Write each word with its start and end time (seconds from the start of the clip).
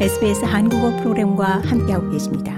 SBS 0.00 0.44
한국어 0.44 0.90
프로그램과 0.96 1.62
함께하고 1.64 2.10
계십니다. 2.10 2.52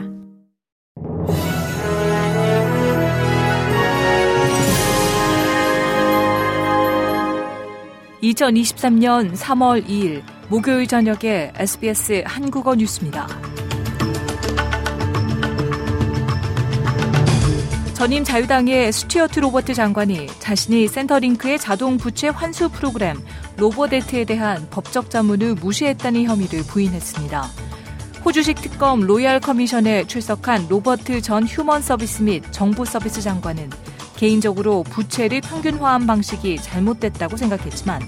(2023년 8.22 9.34
3월 9.36 9.86
2일) 9.86 10.22
목요일 10.48 10.86
저녁에 10.86 11.52
SBS 11.56 12.22
한국어 12.24 12.74
뉴스입니다. 12.74 13.28
전임 17.92 18.24
자유당의 18.24 18.92
스튜어트 18.92 19.40
로버트 19.40 19.74
장관이 19.74 20.26
자신이 20.38 20.88
Centrelink의 20.88 21.58
자동 21.58 21.98
부채 21.98 22.28
환수 22.28 22.70
프로그램 22.70 23.16
Robodebt에 23.58 24.24
대한 24.24 24.66
법적 24.70 25.10
자문을 25.10 25.54
무시했다는 25.54 26.24
혐의를 26.24 26.62
부인했습니다. 26.64 27.50
호주식 28.24 28.60
특검 28.60 29.00
Royal 29.00 29.40
Commission에 29.40 30.06
출석한 30.06 30.66
로버트 30.68 31.22
전 31.22 31.44
Human 31.44 31.80
Service 31.80 32.22
및 32.22 32.42
정부 32.50 32.84
서비스 32.84 33.20
장관은 33.20 33.70
개인적으로 34.16 34.82
부채를 34.82 35.40
평균화한 35.42 36.06
방식이 36.06 36.56
잘못됐다고 36.56 37.36
생각했지만 37.36 38.02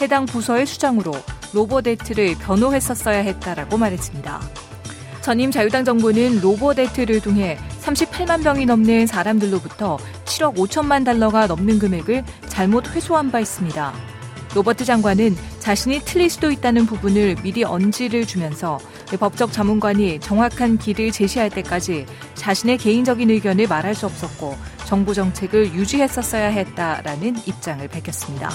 해당 0.00 0.24
부서의 0.26 0.66
수장으로 0.66 1.12
Robodebt를 1.52 2.36
변호했었어야 2.36 3.18
했다라고 3.18 3.76
말했습니다. 3.76 4.40
전임 5.20 5.50
자유당 5.50 5.84
정부는 5.84 6.40
Robodebt를 6.40 7.20
통해 7.20 7.58
38만 7.82 8.42
명이 8.42 8.66
넘는 8.66 9.06
사람들로부터 9.06 9.98
7억 10.24 10.56
5천만 10.56 11.04
달러가 11.04 11.46
넘는 11.46 11.78
금액을 11.78 12.24
잘못 12.46 12.88
회수한 12.94 13.30
바 13.30 13.40
있습니다. 13.40 14.17
로버트 14.54 14.84
장관은 14.84 15.36
자신이 15.58 16.00
틀릴 16.00 16.30
수도 16.30 16.50
있다는 16.50 16.86
부분을 16.86 17.36
미리 17.42 17.64
언지를 17.64 18.26
주면서 18.26 18.78
법적 19.18 19.52
자문관이 19.52 20.20
정확한 20.20 20.78
길을 20.78 21.12
제시할 21.12 21.50
때까지 21.50 22.06
자신의 22.34 22.78
개인적인 22.78 23.30
의견을 23.30 23.66
말할 23.68 23.94
수 23.94 24.06
없었고 24.06 24.56
정부 24.86 25.14
정책을 25.14 25.74
유지했었어야 25.74 26.48
했다라는 26.48 27.36
입장을 27.46 27.86
밝혔습니다. 27.88 28.50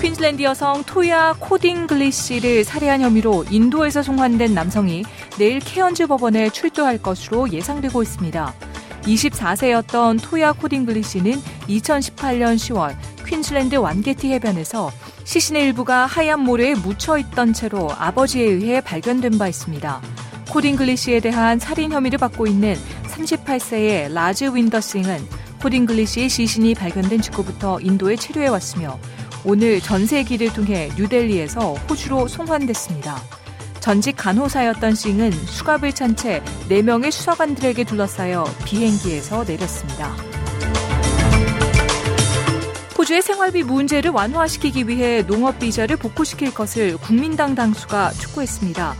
퀸즐랜드 0.00 0.42
여성 0.42 0.84
토야 0.84 1.34
코딩글리시를 1.40 2.64
살해한 2.64 3.00
혐의로 3.00 3.44
인도에서 3.50 4.02
송환된 4.02 4.54
남성이 4.54 5.02
내일 5.38 5.58
케언즈 5.58 6.06
법원에 6.06 6.50
출두할 6.50 6.98
것으로 6.98 7.50
예상되고 7.50 8.02
있습니다. 8.02 8.54
24세였던 9.08 10.20
토야 10.22 10.52
코딩글리시는 10.52 11.32
2018년 11.68 12.56
10월 12.56 12.96
퀸즐랜드 13.26 13.76
완게티 13.76 14.30
해변에서 14.32 14.90
시신의 15.24 15.64
일부가 15.64 16.06
하얀 16.06 16.40
모래에 16.40 16.74
묻혀 16.74 17.18
있던 17.18 17.52
채로 17.52 17.90
아버지에 17.92 18.44
의해 18.44 18.80
발견된 18.80 19.38
바 19.38 19.48
있습니다. 19.48 20.00
코딩글리시에 20.50 21.20
대한 21.20 21.58
살인 21.58 21.92
혐의를 21.92 22.18
받고 22.18 22.46
있는 22.46 22.74
38세의 23.04 24.12
라즈 24.12 24.44
윈더싱은 24.54 25.18
코딩글리시의 25.60 26.28
시신이 26.28 26.74
발견된 26.74 27.20
직후부터 27.20 27.80
인도에 27.80 28.16
체류해 28.16 28.48
왔으며 28.48 28.98
오늘 29.44 29.80
전세기를 29.80 30.52
통해 30.52 30.90
뉴델리에서 30.96 31.74
호주로 31.74 32.28
송환됐습니다. 32.28 33.37
전직 33.88 34.18
간호사였던 34.18 34.94
싱은 34.94 35.30
수갑을 35.30 35.94
찬 35.94 36.14
채 36.14 36.42
4명의 36.68 37.10
수사관들에게 37.10 37.84
둘러싸여 37.84 38.44
비행기에서 38.66 39.44
내렸습니다. 39.44 40.14
호주의 42.98 43.22
생활비 43.22 43.62
문제를 43.62 44.10
완화시키기 44.10 44.88
위해 44.88 45.22
농업 45.26 45.58
비자를 45.58 45.96
복구시킬 45.96 46.52
것을 46.52 46.98
국민당 46.98 47.54
당수가 47.54 48.10
촉구했습니다. 48.10 48.94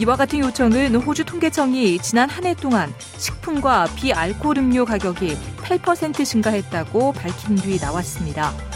이와 0.00 0.16
같은 0.16 0.40
요청은 0.40 0.96
호주 0.96 1.24
통계청이 1.24 2.00
지난 2.00 2.28
한 2.28 2.44
해 2.44 2.54
동안 2.54 2.92
식품과 3.18 3.90
비알코올 3.94 4.58
음료 4.58 4.84
가격이 4.84 5.36
8% 5.58 6.24
증가했다고 6.24 7.12
밝힌 7.12 7.54
뒤 7.54 7.78
나왔습니다. 7.78 8.71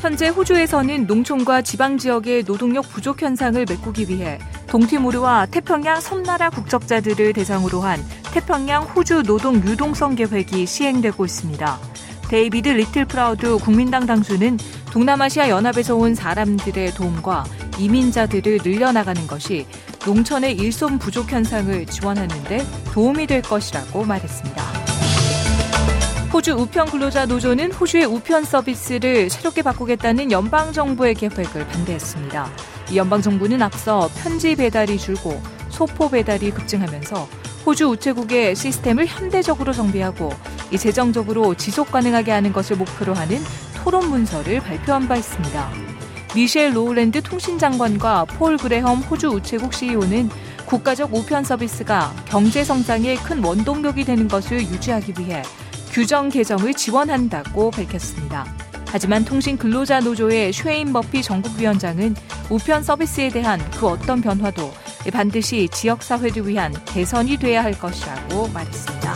현재 0.00 0.28
호주에서는 0.28 1.06
농촌과 1.06 1.60
지방 1.60 1.98
지역의 1.98 2.44
노동력 2.44 2.88
부족 2.88 3.20
현상을 3.20 3.62
메꾸기 3.68 4.08
위해 4.08 4.38
동티모르와 4.68 5.44
태평양 5.50 6.00
섬나라 6.00 6.48
국적자들을 6.48 7.34
대상으로 7.34 7.82
한 7.82 8.02
태평양 8.32 8.84
호주 8.84 9.24
노동 9.24 9.56
유동성 9.56 10.14
계획이 10.14 10.64
시행되고 10.64 11.22
있습니다. 11.22 11.78
데이비드 12.30 12.70
리틀 12.70 13.04
프라우드 13.04 13.58
국민당 13.58 14.06
당수는 14.06 14.56
동남아시아 14.90 15.50
연합에서 15.50 15.94
온 15.96 16.14
사람들의 16.14 16.92
도움과 16.92 17.44
이민자들을 17.78 18.60
늘려나가는 18.64 19.26
것이 19.26 19.66
농촌의 20.06 20.54
일손 20.56 20.98
부족 20.98 21.30
현상을 21.30 21.84
지원하는 21.84 22.42
데 22.44 22.64
도움이 22.94 23.26
될 23.26 23.42
것이라고 23.42 24.06
말했습니다. 24.06 24.79
호주 26.40 26.54
우편 26.54 26.86
근로자 26.86 27.26
노조는 27.26 27.70
호주의 27.72 28.06
우편 28.06 28.44
서비스를 28.44 29.28
새롭게 29.28 29.60
바꾸겠다는 29.60 30.32
연방 30.32 30.72
정부의 30.72 31.14
계획을 31.14 31.66
반대했습니다. 31.66 32.50
이 32.92 32.96
연방 32.96 33.20
정부는 33.20 33.60
앞서 33.60 34.08
편지 34.16 34.56
배달이 34.56 34.96
줄고 34.96 35.38
소포 35.68 36.08
배달이 36.08 36.50
급증하면서 36.52 37.28
호주 37.66 37.88
우체국의 37.90 38.56
시스템을 38.56 39.04
현대적으로 39.04 39.74
정비하고 39.74 40.32
이 40.70 40.78
재정적으로 40.78 41.54
지속 41.56 41.92
가능하게 41.92 42.30
하는 42.30 42.54
것을 42.54 42.76
목표로 42.76 43.12
하는 43.12 43.36
토론 43.84 44.08
문서를 44.08 44.60
발표한 44.60 45.08
바 45.08 45.16
있습니다. 45.16 45.70
미셸 46.34 46.74
로울랜드 46.74 47.20
통신장관과 47.20 48.24
폴 48.24 48.56
그레험 48.56 49.00
호주 49.00 49.28
우체국 49.28 49.74
CEO는 49.74 50.30
국가적 50.64 51.12
우편 51.12 51.44
서비스가 51.44 52.14
경제 52.24 52.64
성장의 52.64 53.16
큰 53.16 53.44
원동력이 53.44 54.04
되는 54.04 54.26
것을 54.26 54.62
유지하기 54.62 55.16
위해 55.18 55.42
규정 55.90 56.28
개정을 56.28 56.74
지원한다고 56.74 57.70
밝혔습니다. 57.70 58.46
하지만 58.86 59.24
통신 59.24 59.56
근로자 59.56 60.00
노조의 60.00 60.52
쉐인 60.52 60.92
머피 60.92 61.22
전국위원장은 61.22 62.14
우편 62.48 62.82
서비스에 62.82 63.28
대한 63.28 63.60
그 63.72 63.86
어떤 63.86 64.20
변화도 64.20 64.72
반드시 65.12 65.68
지역사회를 65.68 66.46
위한 66.46 66.72
개선이 66.86 67.36
돼야 67.36 67.62
할 67.62 67.78
것이라고 67.78 68.48
말했습니다. 68.48 69.14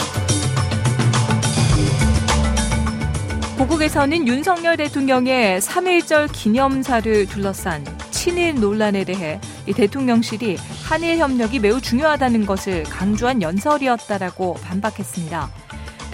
고국에서는 3.59 4.27
윤석열 4.27 4.77
대통령의 4.77 5.61
3.1절 5.61 6.29
기념사를 6.33 7.27
둘러싼 7.27 7.85
친일 8.11 8.61
논란에 8.61 9.05
대해 9.05 9.41
대통령실이 9.75 10.57
한일 10.85 11.19
협력이 11.19 11.61
매우 11.61 11.81
중요하다는 11.81 12.47
것을 12.47 12.83
강조한 12.85 13.43
연설이었다라고 13.43 14.55
반박했습니다. 14.55 15.64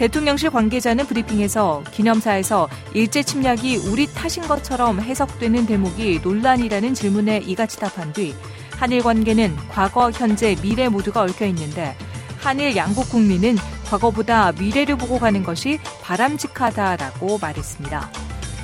대통령실 0.00 0.48
관계자는 0.48 1.04
브리핑에서 1.04 1.84
기념사에서 1.92 2.70
일제 2.94 3.22
침략이 3.22 3.76
우리 3.88 4.06
탓인 4.06 4.48
것처럼 4.48 4.98
해석되는 4.98 5.66
대목이 5.66 6.20
논란이라는 6.24 6.94
질문에 6.94 7.42
이같이 7.44 7.78
답한 7.78 8.10
뒤 8.14 8.34
한일 8.78 9.02
관계는 9.02 9.54
과거, 9.68 10.10
현재, 10.10 10.56
미래 10.62 10.88
모두가 10.88 11.20
얽혀 11.20 11.44
있는데 11.48 11.94
한일 12.38 12.76
양국 12.76 13.10
국민은 13.10 13.58
과거보다 13.90 14.52
미래를 14.52 14.96
보고 14.96 15.18
가는 15.18 15.42
것이 15.42 15.78
바람직하다라고 16.00 17.36
말했습니다. 17.36 18.10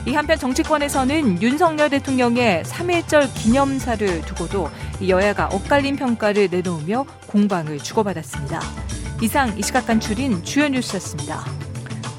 이 0.06 0.14
한편 0.14 0.38
정치권에서는 0.38 1.42
윤석열 1.42 1.90
대통령의 1.90 2.62
3.1절 2.64 3.28
기념사를 3.34 4.22
두고도 4.22 4.70
여야가 5.06 5.48
엇갈린 5.48 5.96
평가를 5.96 6.48
내놓으며 6.50 7.04
공방을 7.26 7.80
주고받았습니다. 7.80 8.86
이상 9.22 9.56
이 9.58 9.62
시각 9.62 9.86
간출인 9.86 10.44
주요 10.44 10.68
뉴스였습니다. 10.68 11.42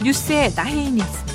뉴스의 0.04 0.52
나혜인이었습니다. 0.56 1.28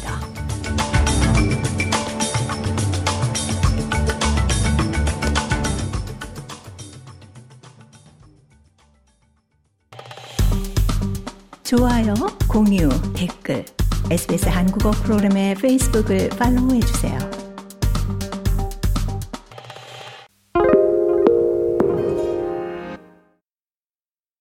좋아요, 11.62 12.14
공유, 12.48 12.88
댓글, 13.14 13.64
SBS 14.10 14.48
한국어 14.48 14.90
프로그램의 14.90 15.54
페이스북을 15.54 16.28
팔로우해주세요. 16.30 17.41